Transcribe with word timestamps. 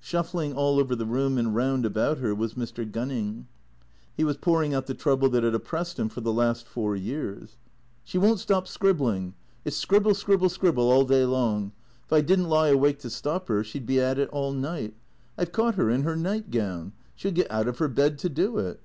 Shuffling 0.00 0.52
all 0.52 0.80
over 0.80 0.96
the 0.96 1.06
room 1.06 1.38
and 1.38 1.54
round 1.54 1.86
about 1.86 2.18
her 2.18 2.34
was 2.34 2.54
Mr. 2.54 2.84
Gunning. 2.90 3.46
He 4.16 4.24
was 4.24 4.36
pouring 4.36 4.74
out 4.74 4.86
the 4.86 4.94
trouble 4.94 5.28
that 5.30 5.44
had 5.44 5.54
oppressed 5.54 5.96
him 5.96 6.08
for 6.08 6.20
the 6.20 6.32
last 6.32 6.66
four 6.66 6.96
years." 6.96 7.56
She 8.02 8.18
won't 8.18 8.40
stop 8.40 8.66
scribbling. 8.66 9.34
It 9.64 9.70
's 9.70 9.76
scribble— 9.76 10.14
scribble— 10.16 10.48
scrib 10.48 10.74
ble 10.74 10.90
all 10.90 11.04
day 11.04 11.24
long. 11.24 11.70
If 12.04 12.12
I 12.12 12.20
did 12.20 12.40
n't 12.40 12.48
lie 12.48 12.70
awake 12.70 12.98
to 12.98 13.10
stop 13.10 13.46
her 13.46 13.62
she 13.62 13.78
'd 13.78 13.86
be 13.86 14.00
at 14.00 14.18
it 14.18 14.28
all 14.30 14.52
night. 14.52 14.94
I 15.38 15.44
've 15.44 15.52
caught 15.52 15.76
her— 15.76 15.88
in 15.90 16.02
her 16.02 16.16
nightgown. 16.16 16.92
She 17.14 17.28
'11 17.28 17.34
get 17.36 17.50
out 17.52 17.68
of 17.68 17.78
her 17.78 17.86
bed 17.86 18.18
to 18.18 18.28
do 18.28 18.58
it." 18.58 18.80